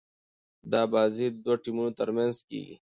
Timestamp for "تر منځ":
1.99-2.35